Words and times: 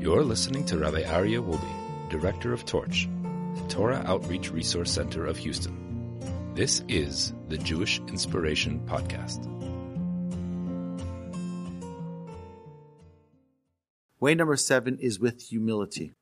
You're 0.00 0.24
listening 0.24 0.64
to 0.64 0.78
Rabbi 0.78 1.02
Aryeh 1.02 1.44
Wolbe, 1.46 2.08
Director 2.08 2.54
of 2.54 2.64
Torch, 2.64 3.06
the 3.54 3.68
Torah 3.68 4.02
Outreach 4.06 4.50
Resource 4.50 4.90
Center 4.90 5.26
of 5.26 5.36
Houston. 5.36 6.54
This 6.54 6.82
is 6.88 7.34
the 7.50 7.58
Jewish 7.58 7.98
Inspiration 8.08 8.80
Podcast. 8.86 9.44
Way 14.18 14.34
number 14.34 14.56
seven 14.56 14.96
is 15.02 15.20
with 15.20 15.42
humility. 15.42 16.14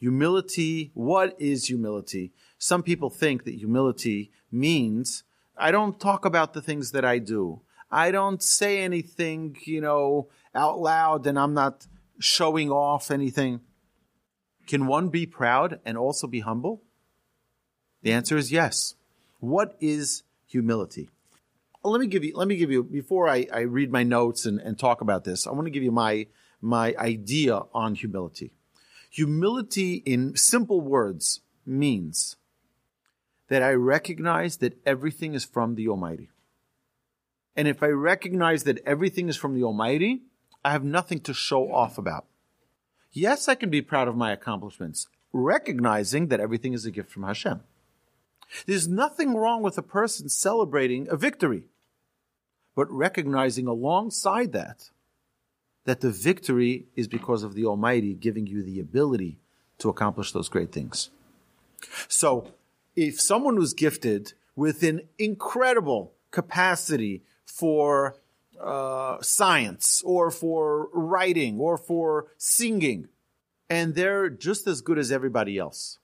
Humility, 0.00 0.90
what 0.94 1.36
is 1.38 1.66
humility? 1.66 2.32
Some 2.58 2.82
people 2.82 3.10
think 3.10 3.44
that 3.44 3.54
humility 3.54 4.32
means 4.50 5.22
I 5.56 5.70
don't 5.70 6.00
talk 6.00 6.24
about 6.24 6.52
the 6.52 6.62
things 6.62 6.90
that 6.90 7.04
I 7.04 7.18
do. 7.20 7.60
I 7.92 8.10
don't 8.10 8.42
say 8.42 8.80
anything, 8.80 9.56
you 9.66 9.80
know, 9.80 10.30
out 10.52 10.80
loud 10.80 11.28
and 11.28 11.38
I'm 11.38 11.54
not 11.54 11.86
showing 12.20 12.70
off 12.70 13.10
anything. 13.10 13.60
Can 14.66 14.86
one 14.86 15.08
be 15.08 15.26
proud 15.26 15.80
and 15.84 15.98
also 15.98 16.26
be 16.26 16.40
humble? 16.40 16.82
The 18.02 18.12
answer 18.12 18.36
is 18.36 18.52
yes. 18.52 18.94
What 19.40 19.76
is 19.80 20.22
humility? 20.46 21.08
Let 21.82 22.00
me 22.00 22.06
give 22.06 22.22
you, 22.22 22.36
let 22.36 22.46
me 22.46 22.56
give 22.56 22.70
you, 22.70 22.82
before 22.84 23.28
I, 23.28 23.46
I 23.52 23.60
read 23.60 23.90
my 23.90 24.02
notes 24.02 24.44
and, 24.44 24.60
and 24.60 24.78
talk 24.78 25.00
about 25.00 25.24
this, 25.24 25.46
I 25.46 25.52
want 25.52 25.64
to 25.64 25.70
give 25.70 25.82
you 25.82 25.90
my, 25.90 26.26
my 26.60 26.94
idea 26.98 27.62
on 27.72 27.94
humility. 27.94 28.52
Humility 29.10 29.94
in 30.06 30.36
simple 30.36 30.82
words 30.82 31.40
means 31.64 32.36
that 33.48 33.62
I 33.62 33.72
recognize 33.72 34.58
that 34.58 34.78
everything 34.86 35.34
is 35.34 35.44
from 35.44 35.74
the 35.74 35.88
Almighty. 35.88 36.28
And 37.56 37.66
if 37.66 37.82
I 37.82 37.88
recognize 37.88 38.64
that 38.64 38.78
everything 38.86 39.28
is 39.28 39.36
from 39.36 39.54
the 39.54 39.64
Almighty, 39.64 40.22
I 40.64 40.72
have 40.72 40.84
nothing 40.84 41.20
to 41.20 41.34
show 41.34 41.72
off 41.72 41.98
about. 41.98 42.26
Yes, 43.12 43.48
I 43.48 43.54
can 43.54 43.70
be 43.70 43.82
proud 43.82 44.08
of 44.08 44.16
my 44.16 44.32
accomplishments, 44.32 45.08
recognizing 45.32 46.28
that 46.28 46.40
everything 46.40 46.72
is 46.72 46.84
a 46.84 46.90
gift 46.90 47.10
from 47.10 47.24
Hashem. 47.24 47.60
There's 48.66 48.88
nothing 48.88 49.34
wrong 49.34 49.62
with 49.62 49.78
a 49.78 49.82
person 49.82 50.28
celebrating 50.28 51.08
a 51.08 51.16
victory, 51.16 51.64
but 52.74 52.90
recognizing 52.90 53.66
alongside 53.66 54.52
that 54.52 54.90
that 55.84 56.00
the 56.00 56.10
victory 56.10 56.86
is 56.94 57.08
because 57.08 57.42
of 57.42 57.54
the 57.54 57.64
Almighty 57.64 58.14
giving 58.14 58.46
you 58.46 58.62
the 58.62 58.78
ability 58.78 59.38
to 59.78 59.88
accomplish 59.88 60.30
those 60.30 60.48
great 60.48 60.72
things. 60.72 61.10
So, 62.06 62.52
if 62.94 63.20
someone 63.20 63.56
was 63.56 63.72
gifted 63.72 64.34
with 64.54 64.82
an 64.82 65.08
incredible 65.18 66.12
capacity 66.30 67.22
for 67.46 68.16
uh, 68.62 69.20
science 69.22 70.02
or 70.04 70.30
for 70.30 70.88
writing 70.92 71.58
or 71.58 71.76
for 71.76 72.28
singing, 72.36 73.08
and 73.68 73.94
they're 73.94 74.28
just 74.28 74.66
as 74.66 74.80
good 74.80 74.98
as 74.98 75.10
everybody 75.10 75.58
else. 75.58 75.98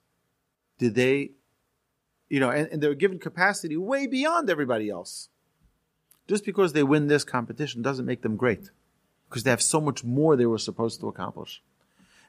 Did 0.78 0.94
they, 0.94 1.32
you 2.28 2.40
know, 2.40 2.50
and, 2.50 2.68
and 2.68 2.82
they're 2.82 2.94
given 2.94 3.18
capacity 3.18 3.76
way 3.76 4.06
beyond 4.06 4.50
everybody 4.50 4.90
else. 4.90 5.28
Just 6.28 6.44
because 6.44 6.72
they 6.72 6.82
win 6.82 7.06
this 7.06 7.24
competition 7.24 7.82
doesn't 7.82 8.04
make 8.04 8.22
them 8.22 8.36
great 8.36 8.70
because 9.28 9.44
they 9.44 9.50
have 9.50 9.62
so 9.62 9.80
much 9.80 10.04
more 10.04 10.36
they 10.36 10.46
were 10.46 10.58
supposed 10.58 11.00
to 11.00 11.08
accomplish. 11.08 11.62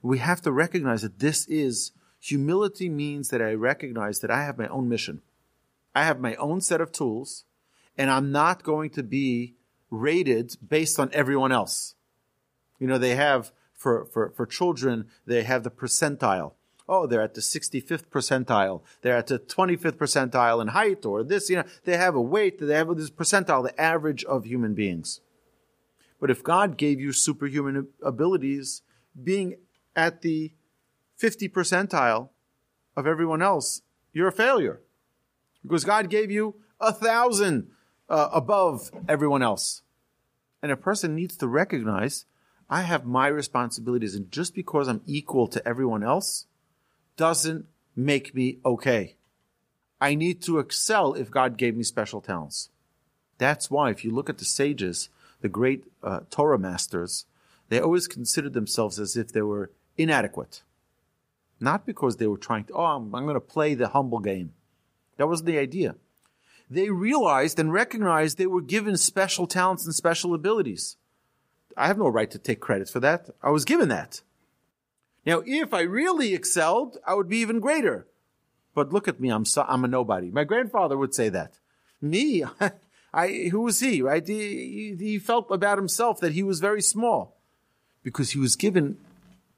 We 0.02 0.20
have 0.20 0.42
to 0.44 0.52
recognize 0.52 1.02
that 1.02 1.20
this 1.20 1.48
is 1.48 1.92
humility 2.20 2.89
means 2.89 3.30
that 3.30 3.42
I 3.42 3.53
recognize 3.53 4.20
that 4.20 4.31
I 4.31 4.44
have 4.44 4.58
my 4.58 4.67
own 4.67 4.88
mission. 4.88 5.22
I 5.95 6.03
have 6.03 6.20
my 6.20 6.36
own 6.36 6.61
set 6.61 6.81
of 6.81 6.92
tools 6.92 7.45
and 7.98 8.11
I'm 8.11 8.31
not 8.31 8.64
going 8.64 8.92
to 8.92 9.03
be 9.03 9.55
rated 9.89 10.55
based 10.67 10.99
on 10.99 11.09
everyone 11.13 11.52
else. 11.52 11.95
You 12.80 12.88
know, 12.88 12.97
they 12.97 13.16
have 13.16 13.52
for, 13.73 14.05
for, 14.05 14.31
for 14.35 14.45
children, 14.45 15.07
they 15.25 15.43
have 15.43 15.63
the 15.63 15.71
percentile. 15.71 16.53
Oh, 16.89 17.05
they're 17.05 17.21
at 17.21 17.35
the 17.35 17.41
65th 17.41 18.05
percentile. 18.08 18.81
They're 19.02 19.17
at 19.17 19.27
the 19.27 19.39
25th 19.39 19.97
percentile 19.97 20.61
in 20.61 20.69
height 20.69 21.05
or 21.05 21.23
this, 21.23 21.49
you 21.49 21.58
know, 21.58 21.65
they 21.83 21.97
have 21.97 22.15
a 22.15 22.21
weight, 22.21 22.59
they 22.59 22.73
have 22.73 22.95
this 22.95 23.11
percentile, 23.11 23.64
the 23.64 23.80
average 23.80 24.23
of 24.26 24.45
human 24.45 24.73
beings. 24.73 25.21
But 26.20 26.31
if 26.31 26.43
God 26.43 26.77
gave 26.77 26.99
you 26.99 27.11
superhuman 27.11 27.89
abilities, 28.02 28.81
being 29.21 29.58
at 29.95 30.21
the 30.21 30.53
50 31.17 31.49
percentile 31.49 32.30
of 32.95 33.05
everyone 33.05 33.42
else, 33.42 33.81
you're 34.14 34.27
a 34.27 34.31
failure. 34.31 34.81
Because 35.61 35.83
God 35.83 36.09
gave 36.09 36.31
you 36.31 36.55
a 36.80 36.92
thousand 36.92 37.70
uh, 38.10 38.30
above 38.32 38.92
everyone 39.08 39.44
else. 39.44 39.82
And 40.62 40.72
a 40.72 40.78
person 40.78 41.16
needs 41.16 41.38
to 41.38 41.48
recognize 41.48 42.26
I 42.70 42.82
have 42.82 43.06
my 43.06 43.28
responsibilities, 43.28 44.16
and 44.16 44.32
just 44.32 44.54
because 44.54 44.88
I'm 44.88 45.02
equal 45.06 45.48
to 45.48 45.66
everyone 45.68 46.04
else 46.04 46.45
doesn't 47.16 47.66
make 47.95 48.36
me 48.36 48.60
okay. 48.66 49.16
I 50.02 50.16
need 50.16 50.42
to 50.44 50.60
excel 50.60 51.14
if 51.14 51.32
God 51.32 51.58
gave 51.58 51.76
me 51.76 51.84
special 51.84 52.22
talents. 52.22 52.70
That's 53.38 53.72
why, 53.72 53.90
if 53.90 54.04
you 54.04 54.12
look 54.12 54.30
at 54.30 54.38
the 54.38 54.45
sages, 54.45 55.10
the 55.42 55.50
great 55.50 55.86
uh, 56.04 56.22
Torah 56.30 56.60
masters, 56.60 57.26
they 57.70 57.80
always 57.80 58.08
considered 58.08 58.54
themselves 58.54 59.00
as 59.00 59.16
if 59.16 59.32
they 59.32 59.42
were 59.42 59.72
inadequate. 59.98 60.62
Not 61.60 61.86
because 61.86 62.18
they 62.18 62.28
were 62.28 62.38
trying 62.38 62.66
to, 62.66 62.74
oh, 62.74 62.86
I'm, 62.86 63.16
I'm 63.16 63.24
going 63.24 63.36
to 63.36 63.39
play 63.39 63.74
the 63.74 63.89
humble 63.89 64.20
game. 64.20 64.54
That 65.18 65.28
wasn't 65.28 65.48
the 65.48 65.58
idea 65.58 65.95
they 66.70 66.89
realized 66.89 67.60
and 67.60 67.72
recognized 67.72 68.38
they 68.38 68.48
were 68.48 68.61
given 68.61 68.98
special 68.98 69.48
talents 69.48 69.86
and 69.86 69.95
special 69.95 70.33
abilities. 70.33 70.98
I 71.78 71.88
have 71.88 71.98
no 71.98 72.08
right 72.08 72.30
to 72.32 72.38
take 72.38 72.60
credit 72.60 72.89
for 72.89 73.00
that. 73.00 73.30
I 73.42 73.52
was 73.52 73.66
given 73.66 73.89
that. 73.89 74.22
Now, 75.26 75.44
if 75.45 75.73
I 75.73 75.82
really 75.82 76.33
excelled, 76.33 76.98
I 77.06 77.14
would 77.14 77.30
be 77.30 77.38
even 77.38 77.60
greater. 77.60 78.08
But 78.73 78.92
look 78.92 79.08
at 79.08 79.20
me, 79.20 79.30
I'm 79.30 79.45
so, 79.45 79.66
I'm 79.67 79.83
a 79.83 79.88
nobody. 79.88 80.30
My 80.30 80.44
grandfather 80.44 80.98
would 80.98 81.14
say 81.14 81.30
that. 81.30 81.60
Me, 82.02 82.44
I, 83.14 83.50
who 83.52 83.61
was 83.61 83.80
he, 83.80 84.02
right? 84.02 84.26
He, 84.26 84.95
he 84.98 85.20
felt 85.20 85.50
about 85.52 85.77
himself 85.77 86.20
that 86.20 86.33
he 86.33 86.44
was 86.44 86.60
very 86.60 86.82
small 86.82 87.38
because 88.04 88.32
he 88.32 88.39
was 88.39 88.56
given 88.56 88.98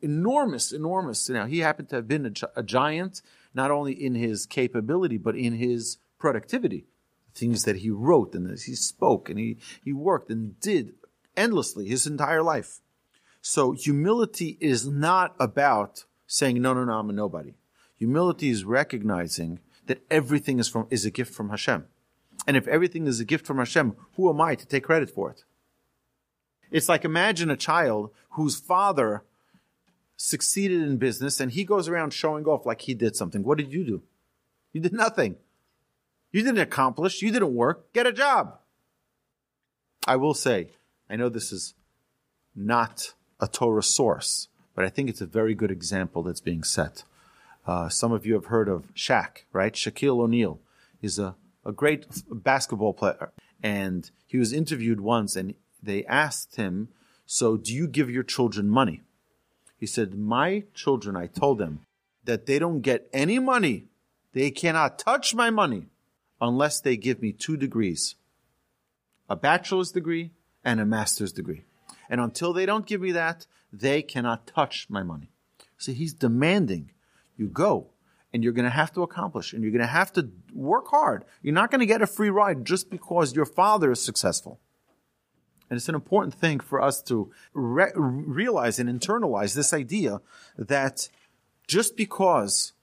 enormous, 0.01 0.71
enormous. 0.71 1.27
Now, 1.29 1.45
he 1.45 1.59
happened 1.59 1.89
to 1.89 1.97
have 1.97 2.07
been 2.07 2.25
a, 2.25 2.59
a 2.59 2.63
giant, 2.63 3.21
not 3.53 3.71
only 3.71 3.93
in 3.93 4.15
his 4.15 4.45
capability, 4.45 5.17
but 5.17 5.35
in 5.35 5.53
his 5.53 5.97
productivity 6.17 6.85
things 7.39 7.63
that 7.63 7.77
he 7.77 7.89
wrote 7.89 8.35
and 8.35 8.45
that 8.45 8.61
he 8.61 8.75
spoke 8.75 9.29
and 9.29 9.39
he, 9.39 9.57
he 9.83 9.93
worked 9.93 10.29
and 10.29 10.59
did 10.59 10.93
endlessly 11.35 11.87
his 11.87 12.05
entire 12.05 12.43
life. 12.43 12.79
So 13.41 13.71
humility 13.71 14.57
is 14.59 14.85
not 14.87 15.35
about 15.39 16.05
saying, 16.27 16.61
no, 16.61 16.73
no, 16.73 16.83
no, 16.83 16.93
I'm 16.93 17.09
a 17.09 17.13
nobody. 17.13 17.53
Humility 17.95 18.49
is 18.49 18.65
recognizing 18.65 19.59
that 19.87 20.01
everything 20.11 20.59
is 20.59 20.67
from, 20.67 20.87
is 20.89 21.05
a 21.05 21.11
gift 21.11 21.33
from 21.33 21.49
Hashem. 21.49 21.85
And 22.45 22.55
if 22.55 22.67
everything 22.67 23.07
is 23.07 23.19
a 23.19 23.25
gift 23.25 23.45
from 23.45 23.57
Hashem, 23.57 23.95
who 24.15 24.29
am 24.29 24.39
I 24.41 24.55
to 24.55 24.65
take 24.65 24.83
credit 24.83 25.09
for 25.09 25.31
it? 25.31 25.43
It's 26.71 26.89
like 26.89 27.03
imagine 27.03 27.49
a 27.49 27.57
child 27.57 28.11
whose 28.31 28.59
father 28.59 29.23
succeeded 30.15 30.81
in 30.81 30.97
business 30.97 31.39
and 31.39 31.51
he 31.51 31.63
goes 31.63 31.87
around 31.87 32.13
showing 32.13 32.45
off 32.45 32.65
like 32.65 32.81
he 32.81 32.93
did 32.93 33.15
something. 33.15 33.43
What 33.43 33.57
did 33.57 33.71
you 33.71 33.83
do? 33.83 34.03
You 34.73 34.81
did 34.81 34.93
nothing. 34.93 35.37
You 36.31 36.43
didn't 36.43 36.59
accomplish. 36.59 37.21
You 37.21 37.31
didn't 37.31 37.55
work. 37.55 37.91
Get 37.93 38.07
a 38.07 38.13
job. 38.13 38.59
I 40.07 40.15
will 40.15 40.33
say, 40.33 40.69
I 41.09 41.15
know 41.15 41.29
this 41.29 41.51
is 41.51 41.73
not 42.55 43.13
a 43.39 43.47
Torah 43.47 43.83
source, 43.83 44.47
but 44.75 44.85
I 44.85 44.89
think 44.89 45.09
it's 45.09 45.21
a 45.21 45.25
very 45.25 45.55
good 45.55 45.71
example 45.71 46.23
that's 46.23 46.41
being 46.41 46.63
set. 46.63 47.03
Uh, 47.65 47.89
some 47.89 48.11
of 48.11 48.25
you 48.25 48.33
have 48.33 48.45
heard 48.45 48.67
of 48.67 48.93
Shaq, 48.95 49.43
right? 49.53 49.73
Shaquille 49.73 50.21
O'Neal 50.21 50.59
is 51.01 51.19
a, 51.19 51.35
a 51.65 51.71
great 51.71 52.05
basketball 52.29 52.93
player. 52.93 53.31
And 53.61 54.09
he 54.25 54.37
was 54.37 54.53
interviewed 54.53 55.01
once 55.01 55.35
and 55.35 55.55
they 55.81 56.05
asked 56.05 56.55
him, 56.55 56.89
So 57.25 57.57
do 57.57 57.73
you 57.73 57.87
give 57.87 58.09
your 58.09 58.23
children 58.23 58.69
money? 58.69 59.01
He 59.77 59.85
said, 59.85 60.15
My 60.15 60.63
children, 60.73 61.15
I 61.15 61.27
told 61.27 61.57
them 61.57 61.81
that 62.25 62.45
they 62.45 62.59
don't 62.59 62.81
get 62.81 63.09
any 63.13 63.39
money. 63.39 63.85
They 64.33 64.51
cannot 64.51 64.99
touch 64.99 65.33
my 65.33 65.49
money 65.49 65.87
unless 66.41 66.79
they 66.79 66.97
give 66.97 67.21
me 67.21 67.31
two 67.31 67.57
degrees 67.57 68.15
a 69.29 69.35
bachelor's 69.35 69.91
degree 69.91 70.31
and 70.63 70.79
a 70.79 70.85
master's 70.85 71.31
degree. 71.31 71.63
And 72.09 72.19
until 72.19 72.51
they 72.51 72.65
don't 72.65 72.87
give 72.87 73.01
me 73.01 73.11
that, 73.11 73.45
they 73.71 74.01
cannot 74.01 74.47
touch 74.47 74.87
my 74.89 75.03
money. 75.03 75.29
See, 75.77 75.93
he's 75.93 76.13
demanding 76.13 76.91
you 77.37 77.47
go 77.47 77.91
and 78.33 78.43
you're 78.43 78.53
going 78.53 78.65
to 78.65 78.71
have 78.71 78.91
to 78.93 79.03
accomplish 79.03 79.53
and 79.53 79.63
you're 79.63 79.71
going 79.71 79.81
to 79.81 79.87
have 79.87 80.11
to 80.13 80.29
work 80.53 80.87
hard. 80.87 81.25
You're 81.41 81.53
not 81.53 81.71
going 81.71 81.79
to 81.79 81.85
get 81.85 82.01
a 82.01 82.07
free 82.07 82.29
ride 82.29 82.65
just 82.65 82.89
because 82.89 83.35
your 83.35 83.45
father 83.45 83.91
is 83.91 84.03
successful. 84.03 84.59
And 85.69 85.77
it's 85.77 85.89
an 85.89 85.95
important 85.95 86.33
thing 86.33 86.59
for 86.59 86.81
us 86.81 87.01
to 87.03 87.31
re- 87.53 87.91
realize 87.95 88.79
and 88.79 88.89
internalize 88.89 89.53
this 89.53 89.71
idea 89.71 90.19
that 90.57 91.09
just 91.67 91.95
because 91.95 92.73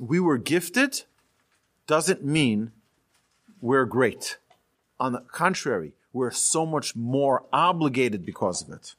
we 0.00 0.18
were 0.18 0.38
gifted 0.38 1.02
doesn't 1.86 2.24
mean 2.24 2.72
we're 3.64 3.86
great. 3.86 4.36
On 5.00 5.14
the 5.14 5.20
contrary, 5.20 5.94
we're 6.12 6.30
so 6.30 6.66
much 6.66 6.94
more 6.94 7.46
obligated 7.50 8.26
because 8.26 8.60
of 8.60 8.68
it. 8.68 8.94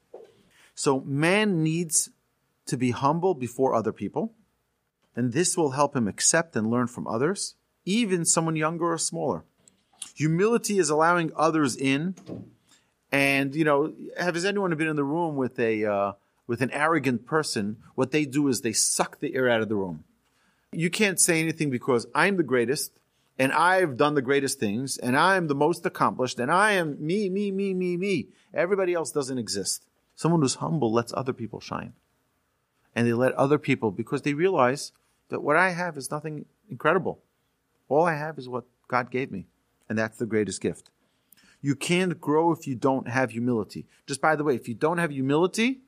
So 0.74 1.02
man 1.02 1.62
needs 1.62 2.10
to 2.66 2.76
be 2.76 2.90
humble 2.90 3.36
before 3.36 3.76
other 3.76 3.92
people, 3.92 4.34
and 5.16 5.34
this 5.34 5.56
will 5.56 5.72
help 5.72 5.96
him 5.96 6.08
accept 6.08 6.56
and 6.56 6.72
learn 6.72 6.88
from 6.88 7.06
others, 7.06 7.54
even 7.86 8.26
someone 8.26 8.56
younger 8.56 8.92
or 8.92 8.98
smaller. 8.98 9.44
Humility 10.16 10.80
is 10.80 10.90
allowing 10.90 11.32
others 11.36 11.78
in, 11.78 12.16
and 13.12 13.56
you 13.56 13.66
know, 13.66 13.94
has 14.18 14.46
anyone 14.46 14.76
been 14.76 14.88
in 14.88 14.96
the 14.96 15.04
room 15.04 15.36
with 15.36 15.60
a 15.60 15.86
uh, 15.86 16.14
with 16.48 16.62
an 16.62 16.72
arrogant 16.72 17.28
person? 17.28 17.78
What 17.94 18.10
they 18.10 18.26
do 18.26 18.48
is 18.48 18.62
they 18.62 18.74
suck 18.74 19.20
the 19.20 19.36
air 19.36 19.48
out 19.48 19.62
of 19.62 19.70
the 19.70 19.76
room. 19.76 20.06
You 20.72 20.90
can't 20.90 21.20
say 21.20 21.40
anything 21.40 21.70
because 21.70 22.08
I'm 22.16 22.38
the 22.38 22.44
greatest, 22.44 23.00
and 23.38 23.52
I've 23.52 23.98
done 23.98 24.16
the 24.16 24.22
greatest 24.22 24.60
things, 24.60 24.98
and 24.98 25.18
I'm 25.18 25.48
the 25.48 25.56
most 25.56 25.86
accomplished, 25.86 26.40
and 26.40 26.52
I 26.52 26.74
am 26.74 26.98
me, 27.06 27.30
me, 27.30 27.52
me, 27.52 27.74
me, 27.74 27.98
me. 27.98 28.30
Everybody 28.54 28.94
else 28.94 29.12
doesn't 29.12 29.38
exist. 29.38 29.86
Someone 30.16 30.42
who's 30.42 30.56
humble 30.56 30.94
lets 30.94 31.14
other 31.14 31.34
people 31.34 31.60
shine. 31.60 31.94
And 32.96 33.06
they 33.06 33.14
let 33.14 33.34
other 33.34 33.58
people, 33.58 33.92
because 33.92 34.22
they 34.22 34.34
realize 34.34 34.94
that 35.30 35.44
what 35.44 35.58
I 35.58 35.72
have 35.72 35.98
is 35.98 36.12
nothing 36.12 36.46
incredible. 36.70 37.20
All 37.90 38.06
I 38.06 38.16
have 38.16 38.38
is 38.38 38.48
what 38.48 38.66
God 38.88 39.12
gave 39.12 39.32
me. 39.32 39.48
And 39.90 39.98
that's 39.98 40.18
the 40.18 40.26
greatest 40.26 40.62
gift. 40.62 40.90
You 41.62 41.76
can't 41.76 42.22
grow 42.22 42.52
if 42.52 42.68
you 42.68 42.76
don't 42.76 43.08
have 43.10 43.32
humility. 43.32 43.86
Just 44.08 44.22
by 44.22 44.36
the 44.36 44.44
way, 44.44 44.56
if 44.56 44.68
you 44.68 44.76
don't 44.76 44.98
have 44.98 45.12
humility, 45.12 45.82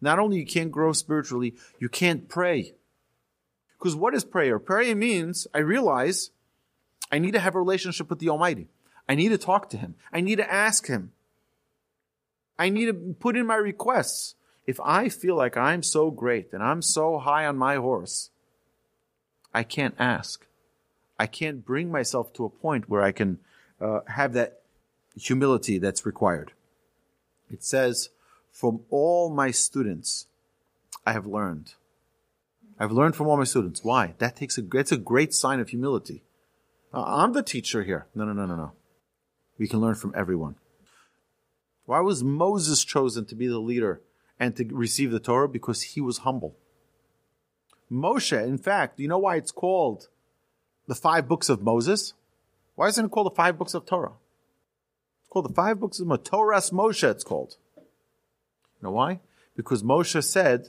not 0.00 0.18
only 0.18 0.38
you 0.38 0.46
can't 0.46 0.70
grow 0.70 0.92
spiritually, 0.92 1.54
you 1.78 1.88
can't 1.88 2.28
pray. 2.28 2.74
Because 3.78 3.96
what 3.96 4.14
is 4.14 4.24
prayer? 4.24 4.58
Prayer 4.58 4.94
means 4.94 5.46
I 5.54 5.58
realize 5.58 6.30
I 7.12 7.18
need 7.18 7.32
to 7.32 7.40
have 7.40 7.54
a 7.54 7.60
relationship 7.60 8.08
with 8.08 8.18
the 8.18 8.30
Almighty. 8.30 8.68
I 9.08 9.14
need 9.14 9.28
to 9.28 9.38
talk 9.38 9.68
to 9.70 9.76
Him. 9.76 9.94
I 10.12 10.22
need 10.22 10.36
to 10.36 10.50
ask 10.50 10.86
Him. 10.86 11.12
I 12.58 12.70
need 12.70 12.86
to 12.86 12.94
put 13.20 13.36
in 13.36 13.46
my 13.46 13.56
requests. 13.56 14.34
If 14.66 14.80
I 14.80 15.08
feel 15.08 15.36
like 15.36 15.56
I'm 15.56 15.82
so 15.82 16.10
great 16.10 16.52
and 16.52 16.62
I'm 16.62 16.80
so 16.80 17.18
high 17.18 17.46
on 17.46 17.58
my 17.58 17.76
horse, 17.76 18.30
I 19.52 19.62
can't 19.62 19.94
ask. 19.98 20.46
I 21.18 21.26
can't 21.26 21.64
bring 21.64 21.90
myself 21.90 22.32
to 22.34 22.44
a 22.44 22.50
point 22.50 22.88
where 22.88 23.02
I 23.02 23.12
can 23.12 23.38
uh, 23.80 24.00
have 24.06 24.32
that 24.32 24.62
humility 25.16 25.78
that's 25.78 26.06
required. 26.06 26.52
It 27.50 27.62
says, 27.62 28.08
From 28.50 28.80
all 28.88 29.28
my 29.28 29.50
students, 29.50 30.26
I 31.04 31.12
have 31.12 31.26
learned. 31.26 31.74
I've 32.78 32.92
learned 32.92 33.16
from 33.16 33.26
all 33.26 33.36
my 33.36 33.44
students. 33.44 33.84
Why? 33.84 34.14
That 34.18 34.36
takes 34.36 34.56
a, 34.56 34.62
that's 34.62 34.92
a 34.92 34.96
great 34.96 35.34
sign 35.34 35.60
of 35.60 35.68
humility. 35.68 36.22
Uh, 36.92 37.02
I'm 37.04 37.32
the 37.32 37.42
teacher 37.42 37.82
here. 37.82 38.06
No, 38.14 38.24
no, 38.24 38.32
no, 38.32 38.46
no, 38.46 38.56
no. 38.56 38.72
We 39.58 39.68
can 39.68 39.80
learn 39.80 39.94
from 39.94 40.12
everyone. 40.16 40.56
Why 41.86 42.00
was 42.00 42.22
Moses 42.22 42.84
chosen 42.84 43.24
to 43.26 43.34
be 43.34 43.46
the 43.46 43.58
leader 43.58 44.00
and 44.38 44.54
to 44.56 44.64
receive 44.64 45.10
the 45.10 45.20
Torah? 45.20 45.48
Because 45.48 45.82
he 45.82 46.00
was 46.00 46.18
humble. 46.18 46.56
Moshe, 47.90 48.40
in 48.46 48.58
fact, 48.58 48.98
you 48.98 49.08
know 49.08 49.18
why 49.18 49.36
it's 49.36 49.50
called 49.50 50.08
the 50.86 50.94
five 50.94 51.28
books 51.28 51.48
of 51.48 51.62
Moses? 51.62 52.14
Why 52.74 52.88
isn't 52.88 53.06
it 53.06 53.10
called 53.10 53.26
the 53.26 53.36
five 53.36 53.58
books 53.58 53.74
of 53.74 53.84
Torah? 53.84 54.12
It's 55.20 55.28
called 55.28 55.48
the 55.48 55.54
five 55.54 55.78
books 55.78 56.00
of 56.00 56.06
Torat 56.06 56.72
Moshe, 56.72 57.08
it's 57.08 57.24
called. 57.24 57.56
You 57.76 57.82
know 58.82 58.92
why? 58.92 59.20
Because 59.56 59.82
Moshe 59.82 60.22
said, 60.24 60.68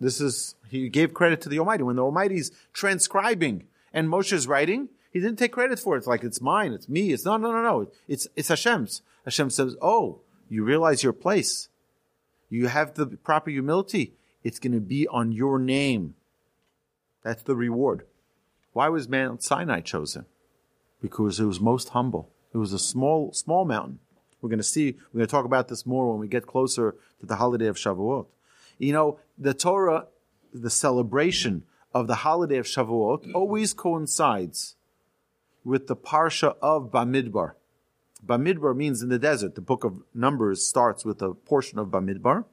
this 0.00 0.20
is, 0.20 0.56
he 0.68 0.88
gave 0.88 1.14
credit 1.14 1.40
to 1.42 1.48
the 1.48 1.58
Almighty. 1.58 1.84
When 1.84 1.96
the 1.96 2.04
Almighty's 2.04 2.50
transcribing 2.72 3.64
and 3.92 4.08
Moshe's 4.08 4.48
writing, 4.48 4.88
he 5.14 5.20
didn't 5.20 5.38
take 5.38 5.52
credit 5.52 5.78
for 5.78 5.94
it. 5.94 5.98
It's 5.98 6.08
like, 6.08 6.24
it's 6.24 6.40
mine, 6.40 6.72
it's 6.72 6.88
me, 6.88 7.12
it's 7.12 7.24
no, 7.24 7.36
no, 7.36 7.52
no, 7.52 7.62
no. 7.62 7.90
It's, 8.08 8.26
it's 8.34 8.48
Hashem's. 8.48 9.00
Hashem 9.24 9.48
says, 9.48 9.76
oh, 9.80 10.18
you 10.48 10.64
realize 10.64 11.04
your 11.04 11.12
place. 11.12 11.68
You 12.50 12.66
have 12.66 12.94
the 12.94 13.06
proper 13.06 13.48
humility. 13.48 14.14
It's 14.42 14.58
going 14.58 14.72
to 14.72 14.80
be 14.80 15.06
on 15.06 15.30
your 15.30 15.60
name. 15.60 16.16
That's 17.22 17.44
the 17.44 17.54
reward. 17.54 18.04
Why 18.72 18.88
was 18.88 19.08
Mount 19.08 19.40
Sinai 19.44 19.80
chosen? 19.82 20.26
Because 21.00 21.38
it 21.38 21.44
was 21.44 21.60
most 21.60 21.90
humble. 21.90 22.30
It 22.52 22.58
was 22.58 22.72
a 22.72 22.78
small, 22.78 23.32
small 23.32 23.64
mountain. 23.64 24.00
We're 24.42 24.50
going 24.50 24.58
to 24.58 24.64
see, 24.64 24.96
we're 25.12 25.18
going 25.18 25.28
to 25.28 25.30
talk 25.30 25.44
about 25.44 25.68
this 25.68 25.86
more 25.86 26.10
when 26.10 26.18
we 26.18 26.26
get 26.26 26.44
closer 26.44 26.96
to 27.20 27.26
the 27.26 27.36
holiday 27.36 27.68
of 27.68 27.76
Shavuot. 27.76 28.26
You 28.78 28.92
know, 28.92 29.20
the 29.38 29.54
Torah, 29.54 30.08
the 30.52 30.70
celebration 30.70 31.62
of 31.94 32.08
the 32.08 32.16
holiday 32.16 32.56
of 32.56 32.66
Shavuot 32.66 33.32
always 33.32 33.72
coincides 33.72 34.74
with 35.64 35.86
the 35.86 35.96
Parsha 35.96 36.56
of 36.60 36.90
Bamidbar. 36.90 37.52
Bamidbar 38.24 38.76
means 38.76 39.02
in 39.02 39.08
the 39.08 39.18
desert. 39.18 39.54
The 39.54 39.60
book 39.60 39.84
of 39.84 40.02
Numbers 40.14 40.66
starts 40.66 41.04
with 41.04 41.20
a 41.22 41.34
portion 41.34 41.78
of 41.78 41.88
Bamidbar. 41.88 42.44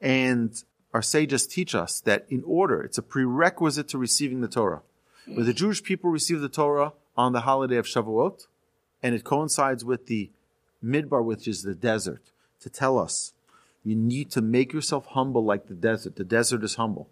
And 0.00 0.62
our 0.94 1.02
sages 1.02 1.46
teach 1.46 1.74
us 1.74 2.00
that 2.00 2.26
in 2.28 2.42
order, 2.46 2.82
it's 2.82 2.98
a 2.98 3.02
prerequisite 3.02 3.88
to 3.88 3.98
receiving 3.98 4.40
the 4.40 4.48
Torah. 4.48 4.82
Where 5.26 5.44
the 5.44 5.52
Jewish 5.52 5.82
people 5.82 6.10
receive 6.10 6.40
the 6.40 6.48
Torah 6.48 6.92
on 7.16 7.32
the 7.32 7.40
holiday 7.40 7.76
of 7.76 7.86
Shavuot, 7.86 8.46
and 9.02 9.14
it 9.14 9.24
coincides 9.24 9.84
with 9.84 10.06
the 10.06 10.30
Midbar, 10.82 11.22
which 11.22 11.46
is 11.46 11.62
the 11.62 11.74
desert, 11.74 12.30
to 12.60 12.70
tell 12.70 12.98
us 12.98 13.34
you 13.84 13.94
need 13.94 14.30
to 14.32 14.40
make 14.40 14.72
yourself 14.72 15.06
humble 15.06 15.44
like 15.44 15.66
the 15.66 15.74
desert. 15.74 16.16
The 16.16 16.24
desert 16.24 16.64
is 16.64 16.76
humble. 16.76 17.08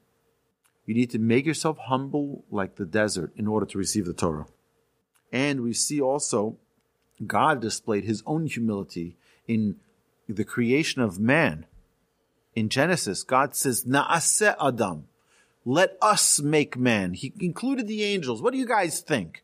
You 0.87 0.95
need 0.95 1.11
to 1.11 1.19
make 1.19 1.45
yourself 1.45 1.79
humble 1.79 2.45
like 2.51 2.77
the 2.77 2.87
desert 2.87 3.33
in 3.37 3.47
order 3.47 3.67
to 3.67 3.79
receive 3.79 4.07
the 4.07 4.13
Torah. 4.13 4.47
And 5.33 5.63
we 5.63 5.73
see 5.73 6.01
also 6.01 6.57
God 7.25 7.61
displayed 7.61 8.05
his 8.05 8.23
own 8.27 8.47
humility 8.47 9.17
in 9.47 9.77
the 10.29 10.45
creation 10.45 11.01
of 11.01 11.19
man. 11.19 11.67
In 12.55 12.69
Genesis, 12.69 13.23
God 13.23 13.55
says, 13.55 13.85
Na'aseh 13.85 14.57
Adam. 14.61 15.09
Let 15.65 15.97
us 16.01 16.41
make 16.41 16.77
man. 16.77 17.15
He 17.15 17.33
included 17.41 17.89
the 17.89 18.05
angels. 18.05 18.41
What 18.41 18.53
do 18.53 18.59
you 18.59 18.67
guys 18.67 19.01
think? 19.01 19.43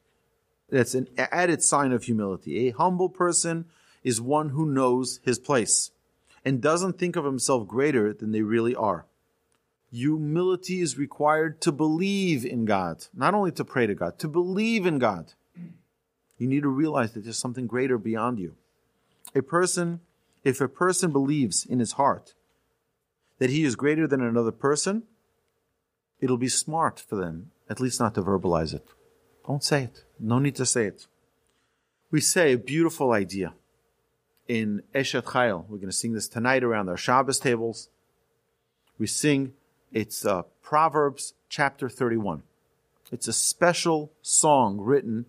That's 0.71 0.95
an 0.95 1.09
added 1.19 1.63
sign 1.63 1.93
of 1.93 2.05
humility. 2.05 2.69
A 2.69 2.73
humble 2.73 3.09
person 3.09 3.67
is 4.03 4.21
one 4.21 4.51
who 4.51 4.67
knows 4.67 5.21
his 5.25 5.39
place 5.39 5.91
and 6.45 6.61
doesn't 6.61 6.99
think 6.99 7.17
of 7.17 7.25
himself 7.25 7.67
greater 7.67 8.13
than 8.13 8.33
they 8.33 8.43
really 8.43 8.75
are. 8.75 9.07
Humility 9.91 10.81
is 10.81 10.97
required 10.97 11.61
to 11.61 11.73
believe 11.73 12.47
in 12.47 12.65
God, 12.65 13.07
not 13.15 13.35
only 13.35 13.53
to 13.53 13.65
pray 13.65 13.87
to 13.87 13.95
God, 13.95 14.19
to 14.21 14.29
believe 14.29 14.87
in 14.87 14.99
God. 14.99 15.35
You 16.43 16.49
need 16.49 16.65
to 16.65 16.69
realize 16.69 17.13
that 17.13 17.23
there's 17.23 17.39
something 17.39 17.69
greater 17.69 17.99
beyond 17.99 18.41
you. 18.41 18.57
A 19.33 19.43
person, 19.43 20.01
if 20.43 20.61
a 20.61 20.67
person 20.67 21.13
believes 21.13 21.65
in 21.65 21.79
his 21.79 21.93
heart 21.93 22.35
that 23.39 23.49
he 23.49 23.63
is 23.63 23.77
greater 23.77 24.09
than 24.09 24.21
another 24.21 24.51
person, 24.51 25.05
it'll 26.21 26.37
be 26.37 26.49
smart 26.49 26.99
for 26.99 27.15
them, 27.15 27.53
at 27.71 27.79
least 27.79 28.01
not 28.01 28.17
to 28.17 28.23
verbalize 28.23 28.75
it. 28.75 28.85
Don't 29.47 29.63
say 29.63 29.85
it. 29.85 30.03
No 30.19 30.41
need 30.41 30.57
to 30.57 30.67
say 30.67 30.87
it. 30.87 31.07
We 32.11 32.21
say 32.21 32.55
a 32.55 32.59
beautiful 32.59 33.13
idea 33.13 33.55
in 34.49 34.83
Eshet 34.93 35.23
Chayil. 35.23 35.69
We're 35.69 35.77
going 35.77 35.91
to 35.91 35.93
sing 35.93 36.13
this 36.13 36.27
tonight 36.27 36.65
around 36.65 36.89
our 36.89 36.97
Shabbos 36.97 37.39
tables. 37.39 37.89
We 38.99 39.07
sing, 39.07 39.53
it's 39.93 40.27
uh, 40.27 40.43
Proverbs 40.61 41.35
chapter 41.49 41.89
31. 41.89 42.43
It's 43.13 43.29
a 43.29 43.33
special 43.33 44.11
song 44.23 44.81
written 44.81 45.27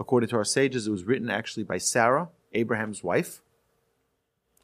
According 0.00 0.28
to 0.30 0.36
our 0.36 0.44
sages, 0.44 0.86
it 0.86 0.90
was 0.90 1.04
written 1.04 1.28
actually 1.30 1.64
by 1.64 1.78
Sarah, 1.78 2.28
Abraham's 2.52 3.02
wife, 3.02 3.42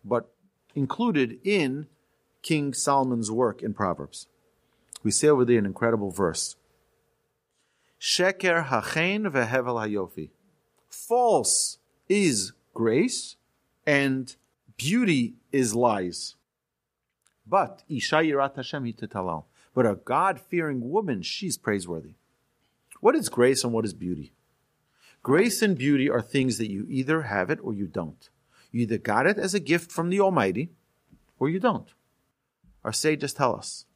but 0.04 0.32
included 0.74 1.38
in 1.44 1.86
King 2.42 2.74
Solomon's 2.74 3.30
work 3.30 3.62
in 3.62 3.74
Proverbs. 3.74 4.26
We 5.02 5.10
see 5.10 5.28
over 5.28 5.44
there 5.44 5.58
an 5.58 5.66
incredible 5.66 6.10
verse. 6.10 6.56
Sheker 8.00 8.66
hachen 8.66 9.30
vehevel 9.30 9.82
hayofi. 9.82 10.30
False 10.88 11.78
is 12.08 12.52
grace 12.74 13.36
and 13.86 14.36
beauty 14.76 15.34
is 15.52 15.74
lies. 15.74 16.34
But 17.46 17.82
Isha 17.88 18.16
Yirat 18.16 18.56
Hashem 18.56 18.84
hitatalal. 18.84 19.44
But 19.74 19.86
a 19.86 19.96
God-fearing 19.96 20.90
woman, 20.90 21.22
she's 21.22 21.56
praiseworthy. 21.56 22.14
What 23.00 23.16
is 23.16 23.28
grace 23.28 23.64
and 23.64 23.72
what 23.72 23.84
is 23.84 23.94
beauty? 23.94 24.33
Grace 25.24 25.62
and 25.62 25.78
beauty 25.78 26.10
are 26.10 26.20
things 26.20 26.58
that 26.58 26.70
you 26.70 26.86
either 26.86 27.22
have 27.22 27.48
it 27.48 27.58
or 27.62 27.72
you 27.72 27.86
don't. 27.86 28.28
You 28.70 28.82
either 28.82 28.98
got 28.98 29.26
it 29.26 29.38
as 29.38 29.54
a 29.54 29.58
gift 29.58 29.90
from 29.90 30.10
the 30.10 30.20
Almighty 30.20 30.68
or 31.38 31.48
you 31.48 31.58
don't. 31.58 31.88
Our 32.84 32.92
sages 32.92 33.32
tell 33.32 33.56
us 33.56 33.86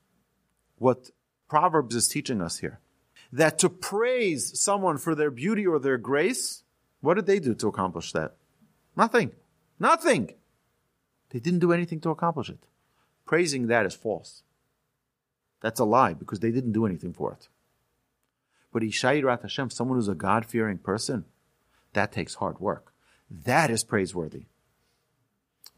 what 0.78 1.10
Proverbs 1.46 1.94
is 1.94 2.08
teaching 2.08 2.40
us 2.40 2.60
here 2.60 2.80
that 3.30 3.58
to 3.58 3.68
praise 3.68 4.58
someone 4.58 4.96
for 4.96 5.14
their 5.14 5.30
beauty 5.30 5.66
or 5.66 5.78
their 5.78 5.98
grace, 5.98 6.62
what 7.02 7.14
did 7.14 7.26
they 7.26 7.40
do 7.40 7.54
to 7.56 7.68
accomplish 7.68 8.10
that? 8.12 8.36
Nothing. 8.96 9.32
Nothing. 9.78 10.32
They 11.28 11.40
didn't 11.40 11.58
do 11.58 11.72
anything 11.72 12.00
to 12.00 12.10
accomplish 12.10 12.48
it. 12.48 12.64
Praising 13.26 13.66
that 13.66 13.84
is 13.84 13.92
false. 13.94 14.44
That's 15.60 15.78
a 15.78 15.84
lie 15.84 16.14
because 16.14 16.40
they 16.40 16.52
didn't 16.52 16.72
do 16.72 16.86
anything 16.86 17.12
for 17.12 17.32
it. 17.34 17.48
But 18.72 18.82
Ishairat 18.82 19.42
Hashem, 19.42 19.70
someone 19.70 19.98
who's 19.98 20.08
a 20.08 20.14
God 20.14 20.44
fearing 20.44 20.78
person, 20.78 21.24
that 21.92 22.12
takes 22.12 22.36
hard 22.36 22.60
work. 22.60 22.92
That 23.30 23.70
is 23.70 23.84
praiseworthy. 23.84 24.46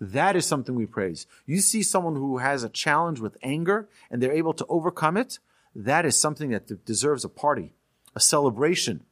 That 0.01 0.35
is 0.35 0.47
something 0.47 0.75
we 0.75 0.87
praise. 0.87 1.27
You 1.47 1.61
see 1.61 1.83
someone 1.83 2.17
who 2.17 2.39
has 2.39 2.65
a 2.65 2.71
challenge 2.71 3.21
with 3.21 3.37
anger 3.43 3.89
and 4.11 4.23
they're 4.23 4.33
able 4.33 4.55
to 4.55 4.67
overcome 4.69 5.17
it. 5.17 5.39
That 5.75 6.07
is 6.07 6.17
something 6.17 6.51
that 6.51 6.85
deserves 6.85 7.25
a 7.25 7.29
party, 7.29 7.75
a 8.17 8.21
celebration, 8.21 9.05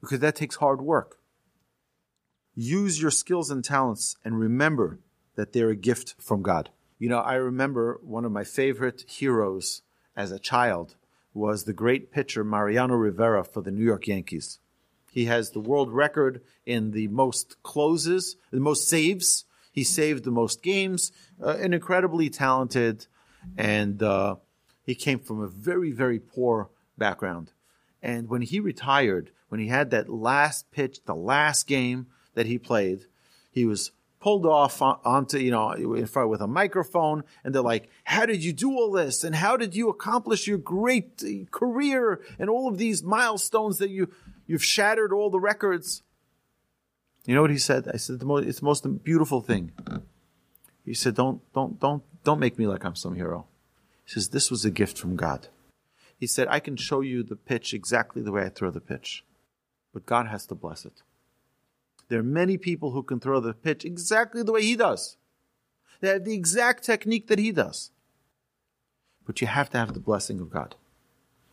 because 0.00 0.20
that 0.20 0.36
takes 0.36 0.56
hard 0.56 0.82
work. 0.82 1.18
Use 2.54 3.00
your 3.00 3.10
skills 3.10 3.50
and 3.50 3.64
talents 3.64 4.16
and 4.24 4.38
remember 4.38 5.00
that 5.36 5.52
they're 5.52 5.70
a 5.70 5.76
gift 5.76 6.14
from 6.18 6.42
God. 6.42 6.70
You 6.98 7.08
know, 7.08 7.18
I 7.18 7.34
remember 7.34 8.00
one 8.02 8.24
of 8.24 8.32
my 8.32 8.44
favorite 8.44 9.04
heroes 9.08 9.82
as 10.14 10.32
a 10.32 10.38
child 10.38 10.96
was 11.36 11.64
the 11.64 11.72
great 11.72 12.10
pitcher 12.10 12.42
Mariano 12.42 12.94
Rivera 12.94 13.44
for 13.44 13.60
the 13.60 13.70
New 13.70 13.84
York 13.84 14.08
Yankees. 14.08 14.58
He 15.12 15.26
has 15.26 15.50
the 15.50 15.60
world 15.60 15.92
record 15.92 16.40
in 16.64 16.90
the 16.90 17.08
most 17.08 17.62
closes, 17.62 18.36
the 18.50 18.60
most 18.60 18.88
saves. 18.88 19.44
He 19.70 19.84
saved 19.84 20.24
the 20.24 20.30
most 20.30 20.62
games. 20.62 21.12
Uh, 21.42 21.56
an 21.58 21.74
incredibly 21.74 22.30
talented, 22.30 23.06
and 23.56 24.02
uh, 24.02 24.36
he 24.84 24.94
came 24.94 25.18
from 25.18 25.40
a 25.40 25.46
very, 25.46 25.92
very 25.92 26.18
poor 26.18 26.70
background. 26.96 27.52
And 28.02 28.28
when 28.28 28.42
he 28.42 28.58
retired, 28.58 29.30
when 29.48 29.60
he 29.60 29.68
had 29.68 29.90
that 29.90 30.08
last 30.08 30.70
pitch, 30.70 31.00
the 31.04 31.14
last 31.14 31.66
game 31.66 32.06
that 32.34 32.46
he 32.46 32.58
played, 32.58 33.06
he 33.50 33.66
was 33.66 33.90
pulled 34.26 34.44
off 34.44 34.82
onto, 34.82 35.38
you 35.38 35.52
know, 35.52 35.70
in 35.70 36.04
front 36.04 36.28
with 36.28 36.40
a 36.40 36.48
microphone. 36.48 37.22
And 37.44 37.54
they're 37.54 37.62
like, 37.62 37.88
how 38.02 38.26
did 38.26 38.42
you 38.42 38.52
do 38.52 38.72
all 38.72 38.90
this? 38.90 39.22
And 39.22 39.36
how 39.36 39.56
did 39.56 39.76
you 39.76 39.88
accomplish 39.88 40.48
your 40.48 40.58
great 40.58 41.22
uh, 41.22 41.48
career 41.52 42.20
and 42.36 42.50
all 42.50 42.66
of 42.66 42.76
these 42.76 43.04
milestones 43.04 43.78
that 43.78 43.90
you, 43.90 44.10
you've 44.48 44.64
shattered 44.64 45.12
all 45.12 45.30
the 45.30 45.38
records? 45.38 46.02
You 47.24 47.36
know 47.36 47.40
what 47.40 47.52
he 47.52 47.58
said? 47.58 47.88
I 47.94 47.98
said, 47.98 48.18
the 48.18 48.26
most, 48.26 48.48
it's 48.48 48.58
the 48.58 48.64
most 48.64 49.04
beautiful 49.04 49.42
thing. 49.42 49.70
He 50.84 50.92
said, 50.92 51.14
don't, 51.14 51.40
don't, 51.52 51.78
don't, 51.78 52.02
don't 52.24 52.40
make 52.40 52.58
me 52.58 52.66
like 52.66 52.84
I'm 52.84 52.96
some 52.96 53.14
hero. 53.14 53.46
He 54.06 54.10
says, 54.10 54.30
this 54.30 54.50
was 54.50 54.64
a 54.64 54.72
gift 54.72 54.98
from 54.98 55.14
God. 55.14 55.46
He 56.18 56.26
said, 56.26 56.48
I 56.50 56.58
can 56.58 56.74
show 56.74 57.00
you 57.00 57.22
the 57.22 57.36
pitch 57.36 57.72
exactly 57.72 58.22
the 58.22 58.32
way 58.32 58.42
I 58.42 58.48
throw 58.48 58.72
the 58.72 58.80
pitch, 58.80 59.24
but 59.94 60.04
God 60.04 60.26
has 60.26 60.46
to 60.46 60.56
bless 60.56 60.84
it. 60.84 61.02
There 62.08 62.20
are 62.20 62.24
many 62.24 62.56
people 62.56 62.92
who 62.92 63.02
can 63.02 63.20
throw 63.20 63.40
the 63.40 63.52
pitch 63.52 63.84
exactly 63.84 64.42
the 64.42 64.52
way 64.52 64.62
he 64.62 64.76
does. 64.76 65.16
They 66.00 66.08
have 66.08 66.24
the 66.24 66.34
exact 66.34 66.84
technique 66.84 67.28
that 67.28 67.38
he 67.38 67.52
does. 67.52 67.90
But 69.26 69.40
you 69.40 69.46
have 69.46 69.70
to 69.70 69.78
have 69.78 69.94
the 69.94 70.00
blessing 70.00 70.40
of 70.40 70.50
God. 70.50 70.76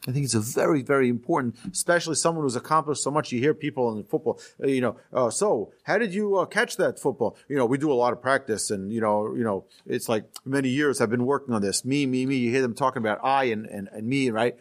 I 0.07 0.12
think 0.12 0.25
it's 0.25 0.33
a 0.33 0.41
very, 0.41 0.81
very 0.81 1.07
important, 1.07 1.55
especially 1.72 2.15
someone 2.15 2.43
who's 2.43 2.57
accomplished 2.57 3.01
so 3.01 3.10
much. 3.10 3.31
You 3.31 3.39
hear 3.39 3.53
people 3.53 3.95
in 3.95 4.03
football, 4.03 4.39
uh, 4.62 4.67
you 4.67 4.81
know, 4.81 4.98
uh, 5.13 5.29
so 5.29 5.72
how 5.83 5.98
did 5.98 6.13
you 6.13 6.36
uh, 6.36 6.45
catch 6.45 6.75
that 6.75 7.00
football? 7.00 7.38
You 7.48 7.55
know, 7.55 7.65
we 7.65 7.77
do 7.77 7.91
a 7.91 7.95
lot 7.95 8.12
of 8.12 8.22
practice, 8.22 8.69
and 8.69 8.91
you 8.91 9.00
know, 9.00 9.33
you 9.33 9.45
know, 9.45 9.65
it's 9.86 10.10
like 10.10 10.25
many 10.43 10.67
years 10.67 11.00
I've 11.00 11.10
been 11.10 11.25
working 11.25 11.53
on 11.53 11.62
this. 11.62 11.86
Me, 11.86 12.05
me, 12.05 12.25
me. 12.25 12.36
You 12.36 12.51
hear 12.51 12.62
them 12.62 12.74
talking 12.74 13.01
about 13.01 13.19
I 13.24 13.45
and 13.45 13.65
and, 13.65 13.88
and 13.93 14.05
me, 14.05 14.29
right? 14.29 14.57